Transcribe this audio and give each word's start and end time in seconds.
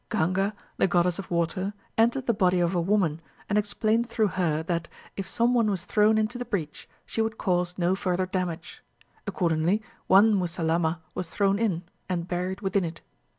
Ganga, 0.09 0.55
the 0.77 0.87
goddess 0.87 1.19
of 1.19 1.29
water, 1.29 1.75
entered 1.95 2.25
the 2.25 2.33
body 2.33 2.59
of 2.59 2.73
a 2.73 2.81
woman, 2.81 3.21
and 3.47 3.55
explained 3.55 4.09
through 4.09 4.29
her 4.29 4.63
that, 4.63 4.87
if 5.15 5.27
some 5.27 5.53
one 5.53 5.69
was 5.69 5.85
thrown 5.85 6.17
into 6.17 6.39
the 6.39 6.43
breach, 6.45 6.89
she 7.05 7.21
would 7.21 7.37
cause 7.37 7.77
no 7.77 7.95
further 7.95 8.25
damage. 8.25 8.81
Accordingly, 9.27 9.83
one 10.07 10.33
Musalamma 10.33 11.01
was 11.13 11.29
thrown 11.29 11.59
in, 11.59 11.83
and 12.09 12.27
buried 12.27 12.61
within 12.61 12.83
it. 12.83 13.01